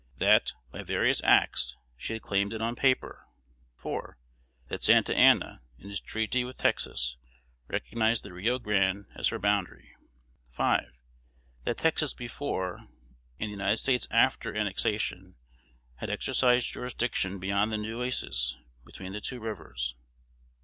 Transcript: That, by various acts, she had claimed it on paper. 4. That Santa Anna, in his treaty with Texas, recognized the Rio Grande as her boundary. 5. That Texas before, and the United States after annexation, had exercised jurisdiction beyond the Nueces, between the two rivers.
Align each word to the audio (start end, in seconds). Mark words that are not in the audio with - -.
That, 0.17 0.53
by 0.71 0.81
various 0.81 1.21
acts, 1.23 1.77
she 1.95 2.13
had 2.13 2.23
claimed 2.23 2.53
it 2.53 2.59
on 2.61 2.75
paper. 2.75 3.27
4. 3.75 4.17
That 4.67 4.81
Santa 4.81 5.15
Anna, 5.15 5.61
in 5.77 5.89
his 5.89 6.01
treaty 6.01 6.43
with 6.43 6.57
Texas, 6.57 7.17
recognized 7.67 8.23
the 8.23 8.33
Rio 8.33 8.57
Grande 8.57 9.05
as 9.13 9.27
her 9.27 9.37
boundary. 9.37 9.95
5. 10.49 10.97
That 11.65 11.77
Texas 11.77 12.15
before, 12.15 12.77
and 12.77 12.87
the 13.37 13.45
United 13.49 13.77
States 13.77 14.07
after 14.09 14.55
annexation, 14.55 15.35
had 15.97 16.09
exercised 16.09 16.65
jurisdiction 16.73 17.37
beyond 17.37 17.71
the 17.71 17.77
Nueces, 17.77 18.57
between 18.83 19.13
the 19.13 19.21
two 19.21 19.39
rivers. 19.39 19.95